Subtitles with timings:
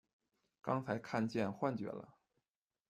[0.63, 2.15] 刚才看见幻觉了！